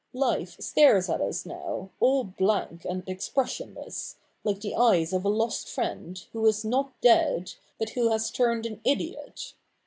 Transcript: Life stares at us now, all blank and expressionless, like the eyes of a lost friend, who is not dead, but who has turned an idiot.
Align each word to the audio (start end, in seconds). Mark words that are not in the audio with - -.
Life 0.13 0.55
stares 0.59 1.09
at 1.11 1.21
us 1.21 1.45
now, 1.45 1.91
all 1.99 2.23
blank 2.23 2.85
and 2.85 3.03
expressionless, 3.05 4.15
like 4.43 4.59
the 4.61 4.73
eyes 4.73 5.13
of 5.13 5.23
a 5.25 5.29
lost 5.29 5.69
friend, 5.69 6.17
who 6.33 6.43
is 6.47 6.65
not 6.65 6.99
dead, 7.01 7.53
but 7.77 7.91
who 7.91 8.09
has 8.09 8.31
turned 8.31 8.65
an 8.65 8.81
idiot. 8.83 9.53